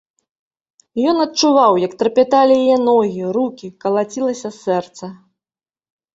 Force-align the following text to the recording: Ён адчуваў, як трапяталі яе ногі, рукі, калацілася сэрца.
Ён 1.11 1.15
адчуваў, 1.25 1.73
як 1.87 1.93
трапяталі 1.99 2.57
яе 2.63 2.77
ногі, 2.89 3.23
рукі, 3.37 3.67
калацілася 3.87 4.49
сэрца. 4.59 5.05